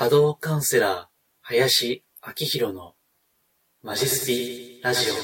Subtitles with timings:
[0.00, 1.06] 波動カウンセラー、
[1.40, 2.94] 林明宏の
[3.82, 5.14] マジスピラジオ。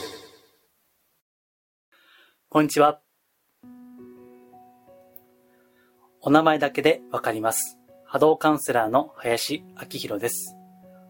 [2.48, 3.00] こんにちは。
[6.20, 7.78] お名前だけでわかります。
[8.04, 10.56] 波動カウンセラーの林明宏です。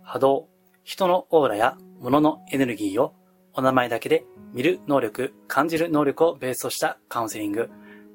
[0.03, 0.49] 波動、
[0.83, 3.15] 人のオーラや物のエネルギーを
[3.55, 7.71] お名前だけで見る能力、感じる能力をベースとしたカウンセリング、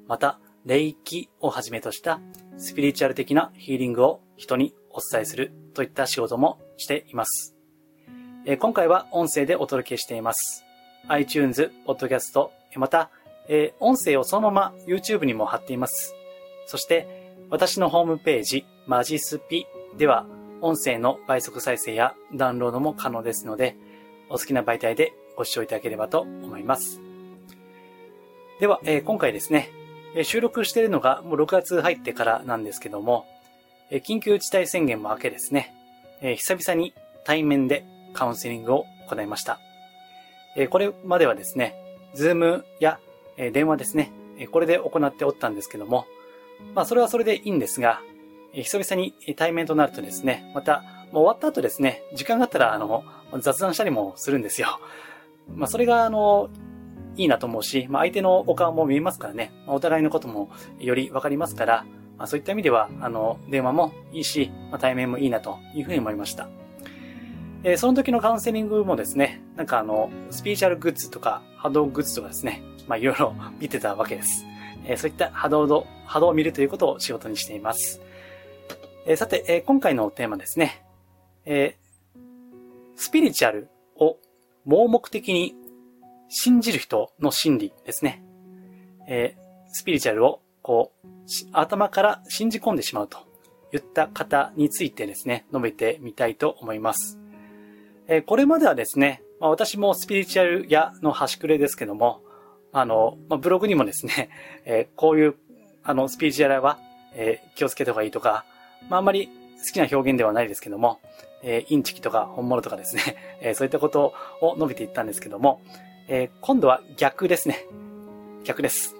[0.06, 2.20] また、霊気をはじめとした
[2.56, 7.54] スピリチュアル的なヒーリングを人にお伝えするといった仕事もしています。
[8.46, 10.64] え今回は音声でお届けしています。
[11.08, 13.10] iTunes、Podcast、また、
[13.48, 16.14] え音声をそのまま YouTube にも貼っています。
[16.66, 19.66] そして、私のホームページ、マジスピ
[19.98, 20.26] では、
[20.62, 23.76] 音声の倍速再生やダウンロードも可能ですので、
[24.28, 27.00] お好きな媒体でご視聴いただければと思います。
[28.60, 29.70] では、え今回ですね、
[30.22, 33.26] 収録しているのがもう6月入ってからなんですけども、
[33.90, 35.74] え緊急事態宣言も明けですね、
[36.20, 39.58] え久々に対面でカウンセリングを行いました。
[40.56, 41.74] えこれまではですね、
[42.14, 42.98] ズームや、
[43.36, 46.06] え電話ですね、えこれで行っておったんですけども、
[46.74, 48.00] まあそれはそれでいいんですが、
[48.52, 50.82] え久々に対面となるとですね、また、
[51.12, 53.04] もう終わった後ですね、時間があったら、あの、
[53.40, 54.68] 雑談したりもするんですよ。
[55.52, 56.48] まあそれが、あの、
[57.16, 61.84] いいなと思うし、まあ相手のお顔も見えますからね、まお互いのこともよりわかりますから、
[62.20, 66.50] まあそういった意味では、あの、電話もいいし、まあ対面もいいなというふうに思いました。
[67.64, 74.44] えーその時のカウンセリングもですね、なんかあの、スピーチャルグッズとか波動グッズとかですね、まあいろいろ見てたわけです。
[74.84, 78.02] えーそういった波動の、波動を見るということを仕事にしています。
[79.06, 80.84] えーさて、え今回のテーマですね、
[81.46, 81.78] え
[82.96, 84.18] スピリチュアルを
[84.66, 85.54] 盲目的に
[86.28, 88.22] 信じる人の心理ですね。
[89.08, 91.08] えスピリチュアルをこう、
[91.50, 93.18] 頭から信じ込んでしまうと
[93.72, 97.18] いった方についてですね、述べてみたいと思います。
[98.06, 102.22] えこれまではですね、まあ、私もスピリチュアル屋の端くれですけども、
[102.72, 104.30] あの、まあ、ブログにもですね、
[104.64, 105.34] えこういう、
[105.82, 106.78] あの、スピリチュアル屋は、
[107.16, 108.44] え気をつけた方がいいとか、
[108.88, 111.00] まあ、あんまり好きな表現ではないですけども、
[111.42, 113.02] えインチキとか本物とかですね、
[113.42, 115.62] えそういったことを述べていったんですけども、
[116.06, 117.66] え今度は逆ですね。
[118.44, 118.94] 逆です。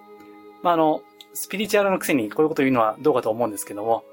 [0.64, 1.02] まあ、あの、
[1.34, 4.04] スピリチュアルのくせにこういうこと言うのはどうかと思うんですけども、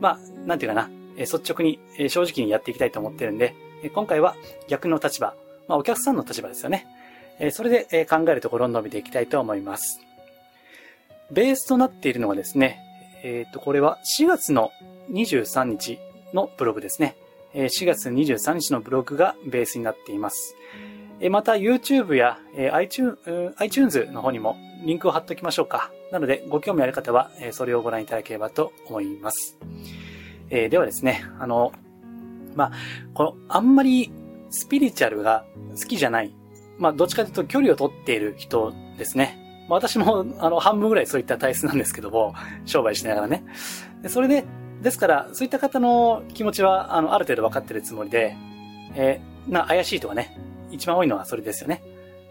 [0.00, 4.36] まあ、なんていうかな、え率直に、え正直にやっていきたいと思ってるんで、え今回は
[4.68, 5.34] 逆の立場、
[5.68, 6.86] まあ、お客さんの立場ですよね。
[7.38, 10.00] えそれで、え考えるところを述べていきたいと思います。
[11.30, 12.80] ベースとなっているのはですね、
[13.22, 14.70] えっ、と、これは4月の
[15.10, 15.98] 23日
[16.32, 17.16] のブログですね。
[17.54, 20.54] えー4月23日のブログがベースになっています。
[21.20, 25.90] えまた YouTube や、えー iTunes の方にもリンクを貼っておきましょうか。
[26.12, 29.56] なので、ご興味ある方は、えそれをご覧いただければと思います。
[30.50, 31.72] えではですね、あの、
[32.54, 32.72] まあ、
[33.14, 34.12] この、あんまり
[34.50, 35.44] スピリチュアルが
[35.78, 36.32] 好きじゃない。
[36.78, 39.66] まあ、どっちかというと距離を取っている人ですね。
[39.68, 43.44] まあ、私も、あの、半分ぐらいそういった体質なんですけども、商売しながらね。
[44.02, 44.44] でそれで、
[44.82, 48.36] ですから、そういった方の気持ちは、あの、ある程度分かってるつもりで、
[48.94, 50.36] えーな、怪しいとかね、
[50.70, 51.82] 一番多いのはそれですよね。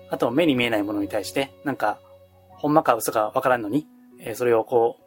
[0.09, 1.99] あと、目に見えないものに対して、なんか、
[2.65, 3.85] ほんまか嘘か分からんのに、
[4.19, 4.97] えーそれをこ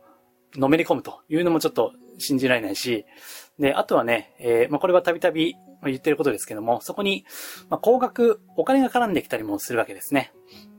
[0.54, 3.04] う、のめり込むというのもちょっと信じられないし、
[3.58, 7.24] で、あとはね、えーまあ、これはたびたび言ってることですけども、そこに、
[7.68, 10.32] まあ、高額、お金が絡んできたりもするわけですね。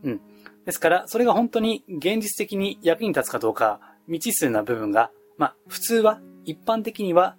[0.03, 0.22] うん。
[0.66, 7.35] ですから、それが本当に現実的に役に立つかどうか、未知数な部分が、まあ、普通は、一般的には、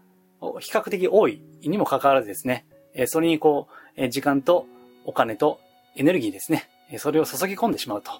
[0.60, 4.66] 比較的多いにもかかわらずですね、えーそれにこう、えー時間と
[5.06, 5.60] お金と
[5.96, 8.12] エネルギーですね、えーそれを注ぎ込んでしまうと。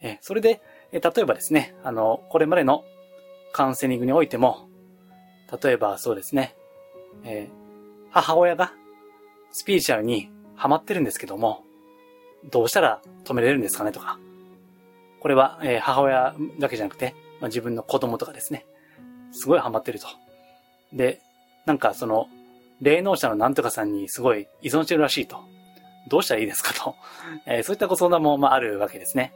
[0.00, 0.60] えそれで、
[0.92, 2.84] え例えばですね、あの、これまでの
[3.52, 4.68] カウンセリングにおいても、
[5.62, 6.54] 例えばそうですね、
[7.24, 7.68] えー
[8.10, 8.72] 母親が
[9.52, 11.62] スピリチュアルにハマってるんですけども、
[12.50, 14.18] どうしたら止めれるんですかねとか。
[15.20, 18.64] これは、えー母親だけじゃなくて、まあ、自分の子供とかですね。
[19.32, 20.06] すごいハマってると。
[20.92, 21.20] で、
[21.66, 22.28] なんかその、
[22.80, 25.40] 霊能者のなんとかさんにすごい依存してるらしいと。
[26.08, 26.94] どうしたらいいですかと。
[27.46, 29.34] えーそういったご相談も、まあ、あるわけですね。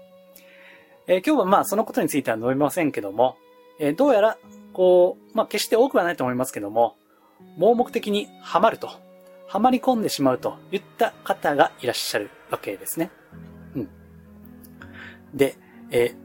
[1.06, 3.36] えー今日はまあ、そのことについては述べませんけども、
[3.78, 4.38] えーどうやら、
[4.72, 6.96] こう、まあ、決して多くはないと思いますけども、
[7.56, 8.90] 盲目的にハマると。
[9.48, 13.10] ハマり込んでしまうといった方がいらっしゃるわけですね。
[13.74, 13.88] うん。
[15.34, 15.56] で、
[15.90, 16.22] えー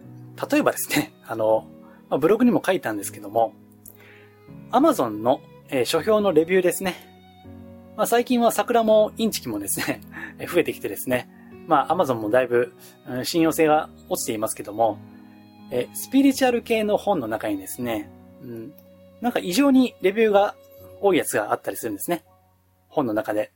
[0.51, 1.67] 例えばですね、 あの、
[2.09, 3.53] まあブログにも書いたんですけども、
[4.71, 6.95] Amazon の、えー書評のレビューですね。
[7.97, 10.01] まあ、最近は桜もインチキもですね、
[10.47, 11.27] 増えてきてですね、
[11.67, 12.73] まあ、Amazon もだいぶ、
[13.23, 14.97] 信用性が落ちていますけども、
[15.69, 18.09] えスピリチュアル系の本の中にですね、
[18.41, 18.73] うん、
[19.21, 20.55] なんか異常にレビューが
[21.01, 22.23] 多いやつがあったりするんですね。
[22.87, 23.51] 本の中で。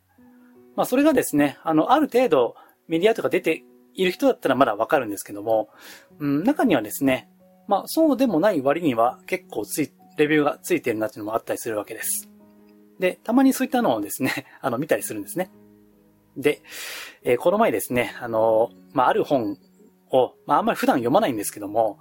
[0.75, 2.55] まあそれがですね、あの、ある程度
[2.87, 3.63] メディアとか出て
[3.93, 5.69] いる人だったらまだわかるんですけども、
[6.19, 7.29] うん、中にはですね、
[7.67, 12.29] まあそうでもない割には結構つい、レビューがついてるなっていうのもあったりするわけです。
[12.99, 15.49] で、たまにそういったのをですね、 あの、見たりするんですね。
[16.37, 16.61] で、
[17.23, 19.57] えー、この前ですね、あの、まあ、ある本
[20.11, 21.99] を、まあ、あんまり普段読まないんですけども、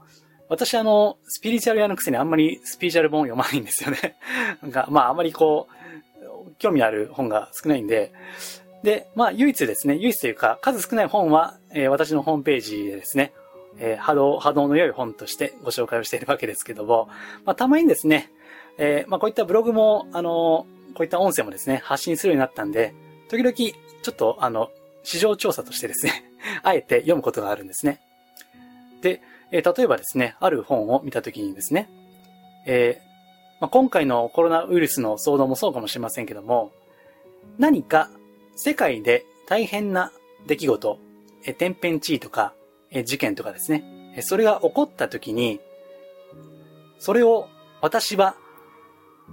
[0.49, 4.17] 私あの、スピリチュアル屋のくせにあんまりスピリチュアル本を読まないんですよね。
[4.63, 8.13] なんか、まあ、あんまりこう、興味ある本が少ないんで、
[8.83, 13.33] で、まあ、唯一ですね、唯一というか、数少ない本は、えー、私のホームページでですね、
[13.79, 17.09] えー、波動、波動の良い本としてご紹介をしているわけですけども、
[17.45, 18.31] まあ、たまにですね、
[18.79, 22.95] えー、まあ、こういったブログも、あのこういった音声もですね、発信するようになったんで、
[23.31, 24.71] 時々、ちょっと、あの、
[25.05, 26.25] 市場調査としてですね、
[26.63, 28.01] あえて読むことがあるんですね。
[29.03, 29.23] で、
[29.53, 31.89] えー、例えばですね、ある本を見たときにですね、
[32.67, 33.11] えー
[33.61, 36.73] まあ、今回のコロナウイルスの騒動もそうかもしれませんけども、
[37.59, 38.11] 何か
[38.57, 40.13] 世界で大変な
[40.47, 40.99] 出来事、
[41.45, 42.55] え天変地異とか、
[42.91, 43.85] え事件とかですね、
[44.17, 45.61] えそれが起こったときに、
[46.99, 47.49] それを
[47.81, 48.35] 私は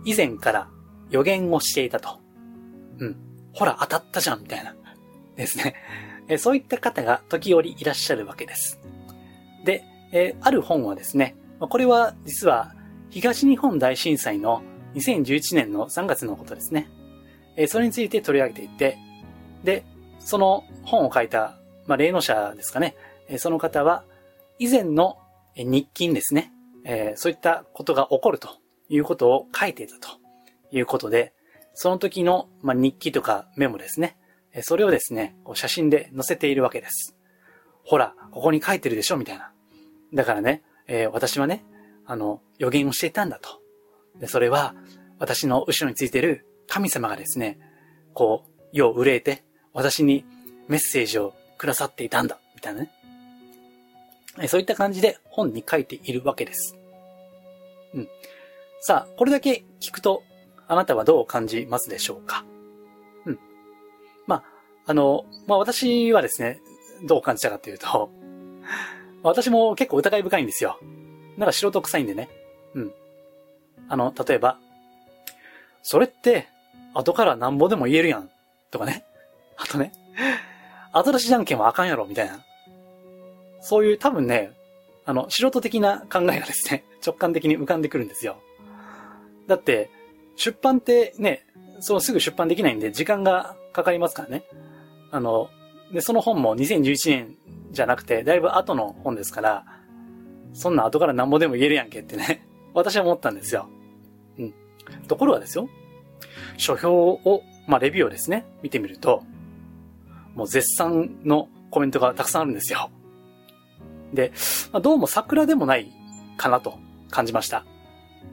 [0.06, 0.70] 以前から
[1.10, 2.20] 予言をしていたと。
[3.00, 3.28] うん。
[3.58, 4.76] ほら、当たったじゃん、みたいな。
[5.36, 5.74] ですね。
[6.28, 8.80] えそういった方が時折いらっしゃるわけです。
[9.66, 12.76] で、えある本はですね、これは実は
[13.10, 14.62] 東日本大震災の
[14.94, 16.88] 2011年の3月のことですね。
[17.56, 19.00] えそれについて取り上げていて、
[19.64, 19.86] で、
[20.20, 21.58] その本を書いた、
[21.88, 22.96] まあ、霊能者ですかね。
[23.28, 24.04] えその方は、
[24.60, 25.18] 以前の
[25.56, 26.52] 日記にですね、
[26.84, 28.50] えそういったことが起こると
[28.88, 30.10] いうことを書いていたと
[30.72, 31.34] いうことで、
[31.80, 34.18] その時の、まあ、日記とかメモですね。
[34.64, 37.16] それをですね、写真で載せているわけです。
[37.84, 39.52] ほら、ここに書いてるでしょみたいな。
[40.12, 41.64] だからね、えー、私はね、
[42.08, 43.62] あの、予言をしていたんだと。
[44.20, 44.74] で、それは、
[45.20, 47.60] 私の後ろについてる神様がですね、
[48.16, 50.26] こう、世を憂えて、私に
[50.68, 54.48] メッセージをくださっていたんだ、みたいなね。
[54.48, 56.76] そういった感じで本に書いているわけです。
[57.94, 58.10] うん。
[58.82, 60.24] さあ、これだけ聞くと、
[60.68, 62.46] あなたはどう感じますでしょうか？
[63.26, 63.40] うん。
[64.26, 64.44] まあ、
[64.88, 66.60] あの、まあ私はですね、
[67.04, 68.10] どう感じたかというと、
[69.24, 70.80] 私も結構疑い深いんですよ。
[71.38, 72.30] なんか素人臭いんでね。
[72.74, 72.94] うん。
[73.90, 74.58] あの、例えば、
[75.84, 76.48] それって、
[76.94, 78.30] 後からなんぼでも言えるやん。
[78.72, 79.06] とかね。
[79.58, 79.92] あとね、
[80.92, 82.40] 新しいじゃんけんはあかんやろ、みたいな。
[83.62, 84.52] そういう多分ね、
[85.06, 88.38] あの、素人的な考えがですね、直感的に浮かんでくるんですよ。
[89.48, 89.90] だって、
[90.38, 91.46] 出版ってね、
[91.80, 94.44] そうすぐ出版できないんで時間がかかりますからね。
[95.12, 95.50] あの、
[95.92, 97.38] で、その本も2011年
[97.72, 99.66] じゃなくて、だいぶ後の本ですから、
[100.54, 103.68] そんな後からなんぼでも言えるやんけってね、 私は思ったんですよ。
[104.38, 104.54] うん。
[105.08, 105.68] ところがですよ、
[106.58, 109.24] 書評を、まあ、レビューをですね、見てみると、
[110.36, 112.92] もう絶賛のコメントがたくさんあるんですよ。
[114.14, 114.32] で、
[114.72, 115.92] まあ、どうも桜でもない
[116.38, 116.78] かなと
[117.10, 117.66] 感じました。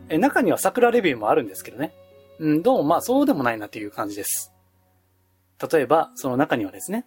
[0.09, 1.95] え、中には桜レビューもあるんですけどね。
[2.39, 4.53] うん、どうもまあそうでもないなという感じです。
[5.73, 7.07] 例えば、その中にはですね、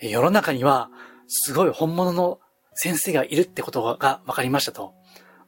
[0.00, 0.90] 世の中には、
[1.26, 2.40] すごい本物の
[2.74, 4.94] 先生がいるってことが分かりましたと。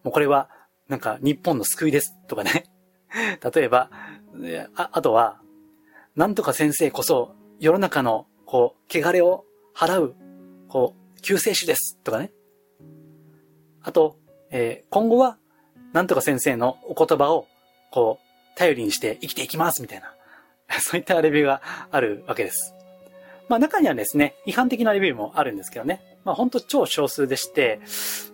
[0.03, 0.51] もうこれは、
[0.89, 2.65] なんか日本の救いですとかね。
[3.55, 3.91] 例えば、
[4.75, 5.41] あ、あとは、
[6.17, 9.45] なんとか先生こそ世の中の、こう、汚れを
[9.75, 10.17] 払う、
[10.69, 12.33] こう、救世主ですとかね。
[13.83, 14.19] あと、
[14.51, 15.39] えー、今後は、
[15.93, 17.47] なんとか先生のお言葉を、
[17.91, 20.13] こう、頼りにして生きていきますみたいな。
[20.81, 22.75] そういったレビューがあるわけです。
[23.49, 26.03] まあ中にはですね、違反的なレビューもあるんですけどね。
[26.25, 27.81] まあほんと超少数でして、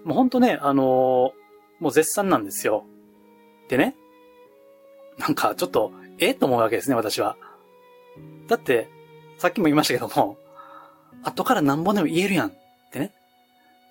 [0.05, 0.85] もうほんとね、あのー、
[1.81, 2.85] もう絶賛なんですよ。
[3.69, 3.95] でね、
[5.19, 7.37] なんかちょっと、ええと思うわけですね、私は。
[8.49, 8.89] だって、
[9.39, 10.37] さっきも言いましたけども、
[11.23, 12.53] 後からなんぼでも言えるやんっ
[12.91, 13.13] てね。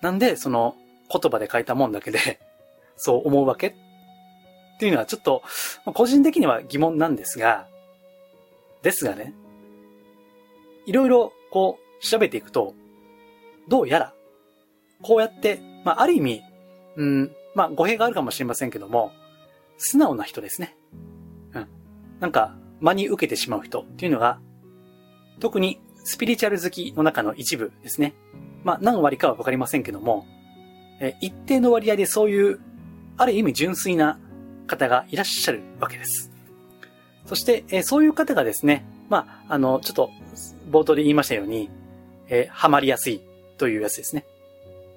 [0.00, 0.76] なんで、その
[1.10, 2.40] 言葉で書いたもんだけで、
[2.96, 3.72] そう思うわけっ
[4.78, 5.42] ていうのはちょっと、
[5.84, 7.66] 個人的には疑問なんですが、
[8.82, 9.34] ですがね、
[10.86, 12.74] いろいろこう調べていくと、
[13.68, 14.14] どうやら、
[15.02, 16.42] こうやって、まあある意味、
[16.96, 19.12] うん、まあ語弊があるかもしれませんけども、
[19.78, 20.76] 素直な人ですね。
[21.54, 21.68] うん。
[22.20, 24.40] なんか、真に受けてしまう人っていうのが、
[25.40, 28.14] 特にスピリチュアル好きの中の一部ですね。
[28.62, 30.26] まあ何割かはわかりませんけども、
[31.00, 32.60] え一定の割合でそういう、
[33.16, 34.18] ある意味純粋な
[34.66, 36.30] 方がいらっしゃるわけです。
[37.26, 40.10] そして、えそういう方がですね、まあ、あの、ちょっと、
[40.70, 41.70] 冒頭で言いましたように、
[42.28, 43.20] えー、ハマりやすい
[43.58, 44.24] というやつですね。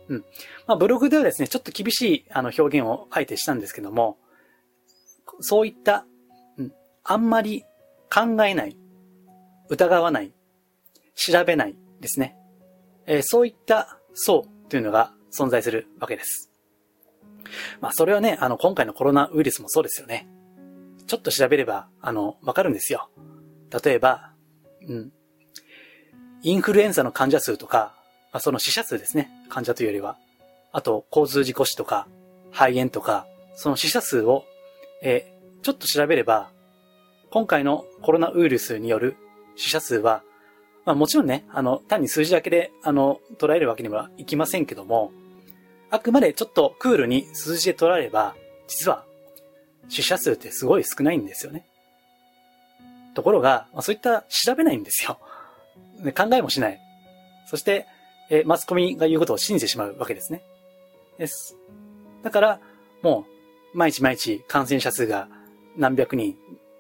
[0.10, 0.26] うん。
[0.66, 4.18] まあ、ブログではですね、ちょっと厳しい、あの、表現をあえてしたんですけども、
[5.40, 6.06] そういった、
[6.58, 7.64] うん、あんまり
[8.14, 8.78] 考えない、
[9.70, 10.34] 疑わない、
[11.16, 12.38] 調べないですね。
[13.06, 16.52] えー、そういった層というのが存在するわけです。
[17.82, 20.28] まあそれはね、あの今回のコロナウイルスもそうですよね。
[21.08, 23.10] ちょっと調べれば、あの、わかるんですよ。
[23.84, 24.34] 例えば、
[24.88, 25.12] うん。
[26.44, 27.96] インフルエンザの患者数とか、
[28.34, 29.30] まあ、その死者数ですね。
[29.50, 30.18] 患者というよりは。
[30.74, 32.08] あと、交通事故死とか、
[32.52, 34.44] 肺炎とか、その死者数を、
[35.02, 35.34] え、
[35.64, 36.52] ちょっと調べれば、
[37.32, 39.16] 今回のコロナウイルスによる
[39.56, 40.24] 死者数は、
[40.86, 45.12] まあもちろんね、あの、単に数字だけで、あの、捉えるわけにはいきませんけども、
[45.90, 48.36] あくまでちょっとクールに数字で捉えれば、
[48.68, 49.06] 実は
[49.90, 51.66] 死者数ってすごい少ないんですよね。
[53.14, 55.20] ところが、まあ、そういった調べないんですよ。
[56.16, 56.80] 考えもしない。
[57.46, 57.88] そして、
[58.30, 60.44] えマスコミが言うことを信じてしまうわけですね。
[61.18, 61.58] です。
[62.24, 62.60] だから、
[63.02, 63.26] も
[63.74, 65.30] う、毎日毎日感染者数が
[65.78, 66.38] 何百人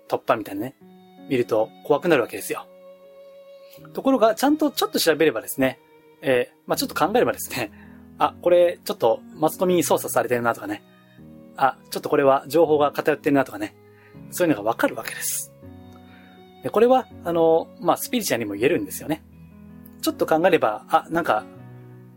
[0.09, 0.75] 突破みたいなね、
[1.29, 2.67] 見ると怖くなるわけですよ。
[3.93, 5.79] ところが、ちゃんとちょっと調べればですね、
[6.21, 7.71] えー、まあちょっと考えればですね、
[8.19, 10.83] あ、これ、ちょっとマスコミに操作されてるなとかね、
[11.55, 13.75] あ、ちょっとこれは情報が偏ってるなとかね、
[14.31, 15.51] そういうのがわかるわけです。
[16.63, 19.23] でこれは、あの、まあ、スピリチュアルにも言えるんですよね。
[20.01, 21.45] ちょっと考えれば、あ、なんか、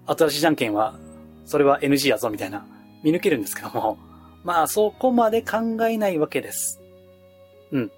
[0.07, 0.99] 新しいじゃんけんは、
[1.45, 2.67] それは NG やぞ、みたいな、
[3.03, 3.99] 見抜けるんですけども、
[4.45, 6.81] まあ、そこまで考えないわけです。
[7.73, 7.93] うん。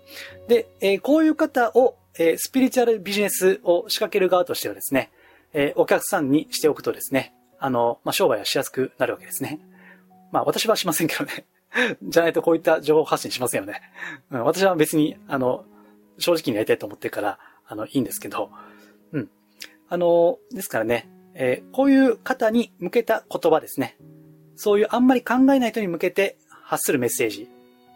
[0.48, 5.10] で、えー、こういう方を、えー、スピリチュアルビジネスを仕掛ける側としてはですね、
[5.54, 7.32] えー、お客さんにしておくとですね、
[7.64, 9.60] あの、まあ、商売はしやすくなるわけですね。
[10.32, 11.46] まあ、私はしませんけどね。
[12.02, 13.80] じゃないとこういった情報発信しませんよね。
[14.30, 15.64] うん、私は別に、あの、
[16.18, 18.50] 正直にやりたいと思ってるから、あの、いいんですけど、
[19.12, 19.30] うん。
[19.88, 23.96] あの、ですからね、えー、こういう方に向けた言葉ですね。
[24.56, 27.48] そういうあんまり考えない人に向けて発するメッセージ。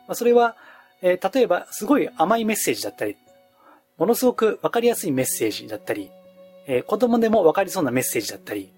[0.07, 0.57] まあ、それは、
[1.03, 3.17] えー、例えば、すごい甘いメッセージだったり、
[3.99, 6.11] ものすごくわかりやすいメッセージだったり、
[6.67, 8.73] えー、子供でもわかりそうなメッセージだったり、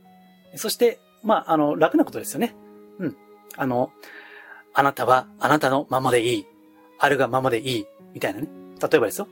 [0.57, 2.55] そして、まあ、あの、楽なことですよね。
[2.99, 3.17] うん。
[3.57, 3.91] あの、
[4.75, 6.47] あなたはあなたのままでいい。
[6.99, 7.87] あるがままでいい。
[8.15, 8.49] みたいなね。
[8.81, 9.29] 例えばですよ。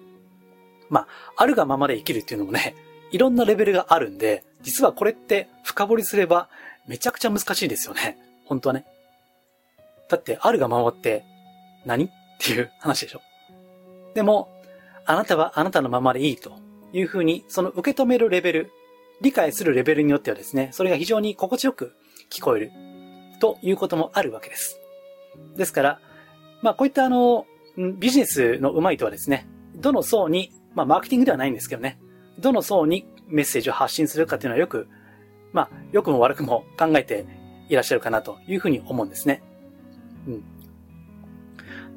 [0.88, 1.06] まあ、
[1.36, 2.74] あるがままで生きるっていうのもね、
[3.10, 6.48] いろんなレベルがあるんで、実はこれって深掘りすれば
[6.88, 8.18] めちゃくちゃ難しいですよね。
[8.44, 8.84] 本当はね。
[10.08, 11.24] だって、あるがままって
[11.84, 13.20] 何っていう話でしょ。
[14.14, 14.48] でも、
[15.04, 16.52] あなたはあなたのままでいいと
[16.92, 18.72] いうふうに、その受け止めるレベル、
[19.20, 21.94] 理解するレベルによってはですね、それが非常に心地よく
[22.30, 22.72] 聞こえる
[23.40, 24.80] ということもあるわけです。
[25.56, 26.00] ですから、
[26.62, 27.46] まあこういったあの、
[27.98, 31.98] ビジネスの上手い人はですね、どの層に、まあマーケティングではないんですけどね、
[32.38, 34.88] どの層にメッセージを発信するかっていうのはよく、
[35.52, 37.24] まあ、良くも悪くも考えて
[37.68, 39.42] いらっしゃるかなというふうに思うんですね。
[40.26, 40.44] うん。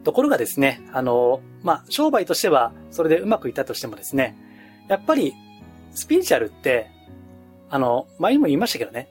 [0.03, 4.38] ところがですね、あの、まあ、商売としてはそれでうまくいったとしてもですね、
[4.88, 5.33] やっぱり、
[5.91, 6.89] スピリチュアルって、
[7.69, 9.09] あの、前にも言いましたけどね、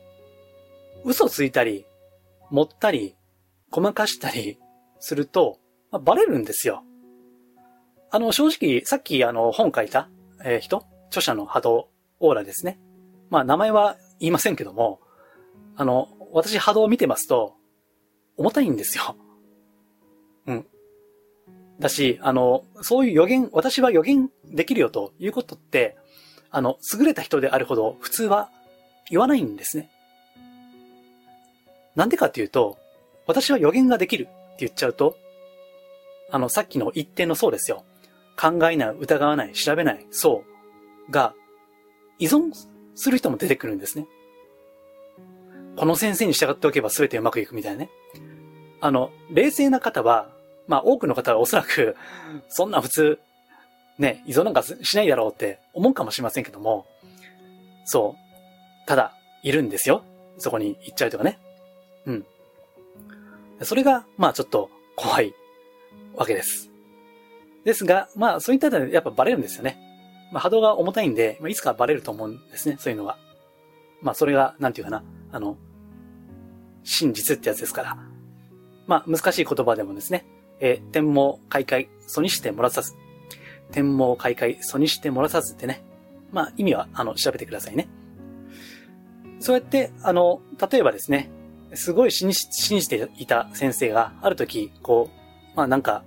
[1.04, 1.86] 嘘ついたり、
[2.50, 3.14] 持ったり、
[3.70, 4.58] ごまかしたり
[5.00, 5.58] すると、
[5.90, 6.82] まあ、バレるんですよ。
[8.10, 10.08] あの、正直、さっきあの、本書いた、
[10.42, 10.84] えー、人？
[11.08, 11.88] 著者の波動、
[12.20, 12.78] オーラですね。
[13.30, 15.00] まあ、名前は言いませんけども、
[15.76, 17.54] あの、私波動を見てますと、
[18.36, 19.16] 重たいんですよ。
[20.46, 20.66] うん。
[21.78, 25.96] だし、あの、そういう予言、私は予言できるよということって、
[26.50, 28.50] あの、優れた人であるほど普通は
[29.10, 29.90] 言わないんですね。
[31.94, 32.78] なんでかっていうと、
[33.26, 35.16] 私は予言ができるって言っちゃうと、
[36.30, 37.84] あの、さっきの一点のそうですよ。
[38.38, 40.44] 考えない、疑わない、調べない、そ
[41.08, 41.34] うが、
[42.18, 42.52] 依存
[42.94, 44.06] する人も出てくるんですね。
[45.76, 47.90] この先生に従っておけば全てうまくいくみたいなね。
[48.80, 50.30] あの、冷静な方は、
[50.66, 51.96] まあ多くの方はおそらく、
[52.48, 53.18] そんな普通、
[53.98, 56.86] ね、依存なんかしないだろうって思うかもしれませんけども、
[57.84, 58.86] そう。
[58.86, 59.12] ただ、
[59.42, 60.02] いるんですよ。
[60.38, 61.38] そこに行っちゃうとかね。
[62.06, 62.26] うん。
[63.62, 65.34] それが、まあちょっと怖い
[66.14, 66.70] わけです。
[67.64, 69.78] ですが、まあそういったらやっぱバレるんですよね。
[70.32, 73.18] まあ波動が重たいんで、まあ、いつかバレると思うんですね、そういうのは。
[74.00, 75.02] まあそれが、なんていうかな、
[75.32, 75.56] あの、
[76.84, 77.98] 真実ってやつですから。
[78.86, 80.24] まあ難しい言葉でもですね、
[80.60, 82.94] えー、天網開会、素にしてもらさず。
[83.72, 85.82] 天網開会、素にしてもらさずってね。
[86.32, 87.88] まあ意味は、あの、調べてくださいね。
[89.40, 91.30] そうやって、あの、例えばですね、
[91.74, 95.10] すごい信じ信じていた先生が、ある時、こ
[95.54, 96.04] う、まあなんか、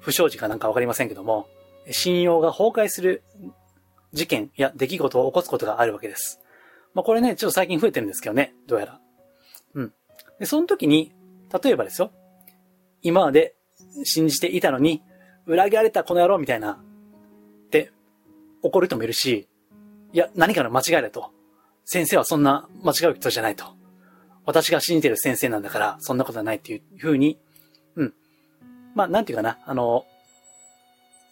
[0.00, 1.48] 不祥事かなんかわかりませんけども、
[1.90, 3.22] 信用が崩壊する
[4.12, 6.40] 事件や出来事を起こすことがあるわけです。
[6.94, 9.00] まあこれね、ちょっと最近増えてるんですけどね、どうやら。
[9.74, 9.92] うん。
[10.38, 11.12] で、その時に、
[11.62, 12.10] 例えばですよ、
[13.02, 13.54] 今まで
[14.04, 15.02] 信じていたのに、
[15.46, 16.82] 裏切られたこの野郎みたいな、
[18.62, 19.48] 怒る人もいるし、
[20.12, 21.30] いや、何かの間違いだと。
[21.84, 23.64] 先生はそんな間違う人じゃないと。
[24.44, 27.38] 私が信じてる先生なんだから、そんなことはないっていう風に、
[27.96, 28.14] うん。
[28.94, 30.04] まあ、なんていうかな、あの、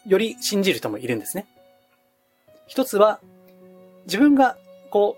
[0.07, 1.47] より信じる人もいるんですね。
[2.67, 3.21] 一つは、
[4.07, 4.57] 自分が、
[4.91, 5.17] こ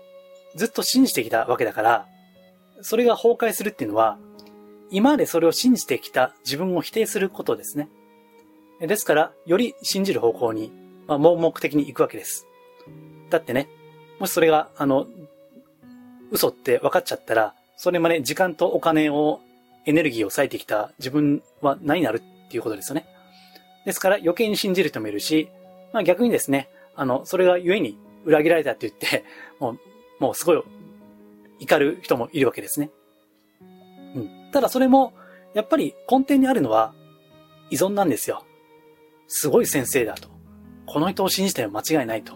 [0.55, 2.07] う、ずっと信じてきたわけだから、
[2.81, 4.17] それが崩壊するっていうのは、
[4.91, 7.89] 今までそれを信じてきた自分を否定することですね。
[8.79, 10.71] ですから、より信じる方向に、
[11.07, 12.47] まあ、盲目的に行くわけです。
[13.29, 13.67] だってね、
[14.19, 15.07] もしそれが、あの、
[16.31, 19.39] 嘘って分かっちゃったら、それまで時間とお金を、
[19.85, 23.05] エネルギーを割いてきた自分は何になるっていうことですよね。
[23.85, 25.49] ですから余計に信じる人もいるし、
[25.91, 29.25] まあ逆にですね、あの、それが故に裏切られたって言って、
[29.59, 29.79] もう、
[30.19, 30.63] もうすごい
[31.59, 32.91] 怒る人もいるわけですね。
[34.15, 34.51] うん。
[34.53, 35.13] ただそれも、
[35.53, 36.93] やっぱり根底にあるのは
[37.69, 38.45] 依存なんですよ。
[39.27, 40.32] すごい先生だと。
[40.85, 42.33] この人を信じて間違いないと。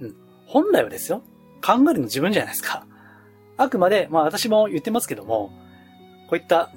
[0.00, 0.14] うん。
[0.46, 1.22] 本来はですよ。
[1.64, 2.86] 考えるの自分じゃないですか。
[3.56, 5.50] あくまで、まあ私も言ってますけども、
[6.28, 6.72] こういった、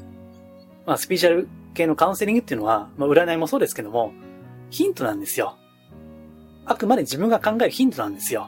[0.86, 4.14] まあスピーチャル系のカウンセリングっていうのは、まあ占いもそうですけども、
[4.70, 5.58] ヒントなんですよ。
[6.66, 8.48] あくまで自分が考えるヒントなんですよ。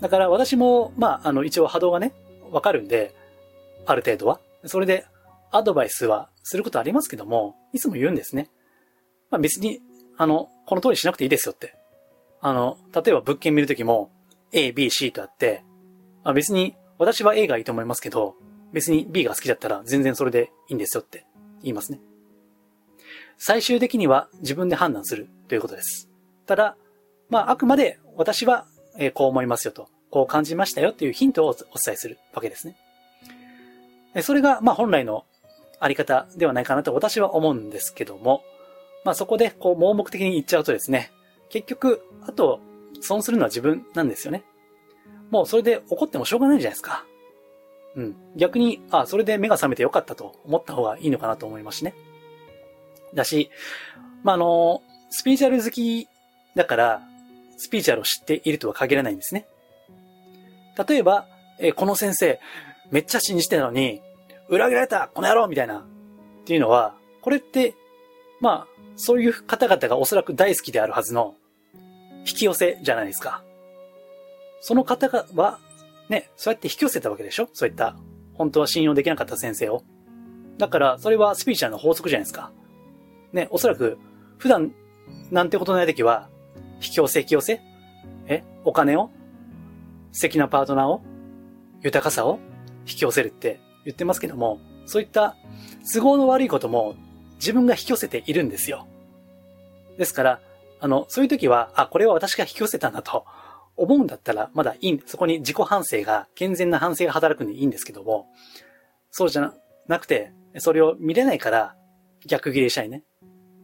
[0.00, 2.12] だから私も、まあ、あの、一応波動がね、
[2.50, 3.14] わかるんで、
[3.86, 4.40] ある程度は。
[4.66, 5.06] それで、
[5.50, 8.50] アドバイスはすることありますけども、いつも言うんですね。
[9.30, 9.80] まあ別に、
[10.16, 11.76] あの、この通りしなくていいですよって。
[12.40, 14.10] あの、例えば物件見るときも、
[14.52, 15.62] A、B、C とあって、
[16.24, 18.34] あ別に私は A がいいと思いますけど、
[18.72, 21.24] 別に B が好きだったら全然それでいいんですよって
[21.62, 22.00] 言いますね。
[23.38, 26.08] 最終的には自分で判断するということです。
[26.46, 26.76] ただ、
[27.28, 28.66] まああくまで私は
[29.14, 32.76] こう思いますよと、こう感じましたよっていうヒントをお伝えするわけですね。
[34.22, 35.24] それがまあ本来の
[35.78, 38.42] あり方ではないかなと私は思うんですけども、
[39.06, 41.12] まあそこでこう盲目的に言っちゃうとですね、
[41.48, 42.58] 結局、あと
[43.00, 44.42] 損するのは自分なんですよね。
[45.30, 47.06] もうそれで怒ってもしょうがないじゃないですか。
[47.94, 48.16] うん。
[48.34, 51.94] 逆に、あ、それで目が覚めてよかったと思った方がいいのかなと思いますしね。
[53.14, 53.48] だし、
[54.24, 56.08] まあ、あの、スピーチャル好き
[56.56, 57.02] だから、
[57.58, 59.46] スピーチャルを知っているとは限らないんですね。
[60.88, 61.28] 例えば、
[61.60, 62.40] えこの先生、
[62.90, 64.02] めっちゃ信じてたのに、
[64.48, 67.74] 裏切られたこの野郎みたいな、っていうのは、これって、
[68.40, 71.34] まあ、そういう方々がおそらく大好きであるはずの、
[72.20, 73.42] 引き寄せじゃないですか。
[74.60, 75.58] その方が、は、
[76.08, 77.48] ね、そうやって引き寄せたわけでしょ？
[77.52, 77.96] そういった、
[78.34, 79.82] 本当は信用できなかった先生を。
[80.58, 82.50] だから、それはスピーチャーの法則じゃないですか。
[83.32, 83.98] ね、おそらく、
[84.38, 84.72] 普段、
[85.30, 86.28] なんてことない時は、
[86.76, 87.60] 引き寄せ、引き寄せ？
[88.26, 88.42] え？
[88.64, 89.10] お金を？
[90.12, 91.02] 素敵なパートナーを？
[91.82, 92.38] 豊かさを？
[92.88, 95.36] 引き寄せるって言ってますけども、そういった
[95.92, 96.94] 都合の悪いことも
[97.36, 98.86] 自分が引き寄せているんですよ。
[99.98, 100.40] ですから、
[100.80, 103.24] あの、そういう時は、あ、これは私が引き寄せたんだと
[103.76, 108.26] 思うんだったら、まだいい、そこに自己反省が、健全な反省が働くんでいいんですけども、
[109.10, 109.54] そうじゃ
[109.86, 111.76] なくて、それを見れないから、
[112.26, 113.04] 逆ギレしたりね、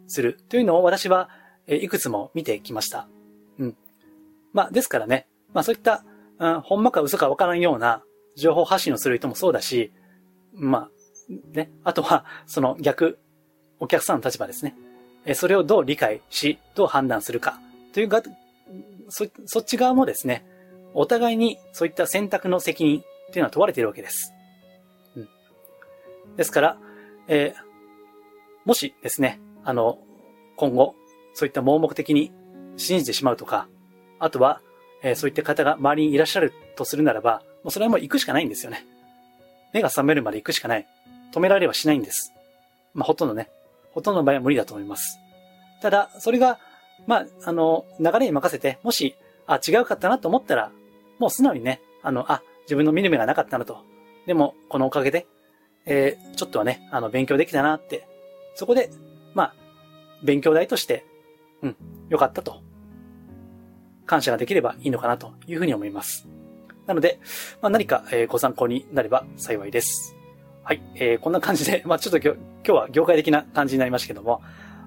[0.07, 0.39] する。
[0.49, 1.29] というのを私は、
[1.67, 3.09] えいくつも見てきました。
[3.59, 3.77] うん。
[4.53, 6.05] まあ、ですからね、まあそういった、
[6.39, 8.03] うん、ほんまか嘘かわからんような
[8.37, 9.93] 情報発信をする人もそうだし、
[10.55, 10.91] まあ、
[11.55, 13.19] ね、あとは、その逆、
[13.83, 14.77] お客さんの立場ですね。
[15.25, 17.59] えそれをどう理解し、どう判断するか、
[17.93, 18.23] というが、
[19.09, 20.47] そ、そっち側もですね、
[20.95, 24.33] お互いにそういった選択の責任っていうのは問われているわけです。
[25.17, 25.29] うん。
[26.37, 26.79] ですから、
[27.27, 27.61] えー、
[28.65, 29.99] もしですね、あの、
[30.55, 30.95] 今後、
[31.35, 32.31] そういった盲目的に
[32.77, 33.67] 信じてしまうとか、
[34.21, 34.61] あとは、
[35.03, 38.87] えー、そういった方が周りにいらっしゃるとするならば、もうそれはもう行くしかないんですよね。
[39.73, 40.87] 目が覚めるまで行くしかない。
[41.35, 42.33] 止められはしないんです。
[42.95, 43.49] まあ、ほとんどね、
[43.93, 45.19] ほとんどの場合は無理だと思います。
[45.81, 46.59] ただ、それが、
[47.07, 50.71] まあ、あの、流れに任せて、もし、あ、違うかったなと思ったら、
[51.19, 53.85] もう素直にね、あの、あ、自分の見る目がなかったなと。
[54.27, 55.27] でも、このおかげで、
[55.85, 58.07] えー、ちょっとはね、あの、勉強できたなって。
[58.55, 58.91] そこで、
[59.35, 59.55] まあ、
[60.23, 61.05] 勉強代として、
[61.63, 61.77] うん、
[62.09, 62.63] よかったと。
[64.07, 66.29] 感謝ができればいいのかなというふうに思います。
[66.87, 67.21] なので、
[67.61, 70.22] まあ、何か、えー、ご参考になれば幸いです。
[70.65, 74.43] はい、えー、こんな感じで、 まあ、ちょっと今日は業界的な感じになりましたけども、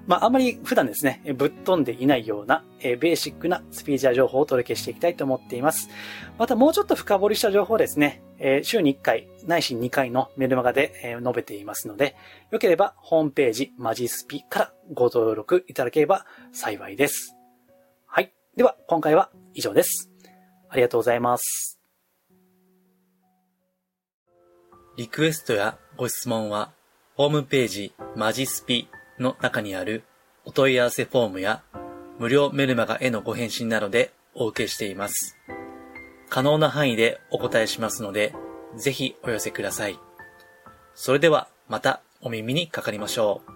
[0.06, 5.90] まあ、あんまり普段ですね、ぶっ飛んでいないような、えー、ベーシックなスピーチャー情報をお届けしていきたいと思っています。
[6.38, 12.14] またもうちょっと深掘りした情報ですね、えー、週に1回、ないし2回のメルマガで、えー、述べていますので、
[12.50, 17.36] よければホームページマジスピからご登録いただければ幸いです。
[18.06, 18.32] はい。
[18.56, 20.10] では、今回は以上です。
[20.68, 21.75] ありがとうございます。
[24.96, 26.70] リクエストやご質問は、
[27.16, 30.04] ホームページマジスピの中にある
[30.46, 31.62] お問い合わせフォームや
[32.18, 35.36] 無料メルマガへのご返信などでお受けしています。
[36.30, 38.34] 可能な範囲でお答えしますので、
[38.78, 39.98] ぜひお寄せください。
[40.94, 43.55] それではまたお耳にかかりましょう。